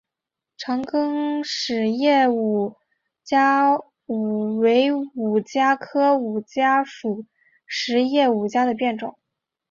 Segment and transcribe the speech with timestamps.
[0.57, 2.75] 长梗匙叶五
[3.23, 3.69] 加
[4.59, 7.27] 为五加科五加属
[7.67, 9.19] 匙叶五加的变种。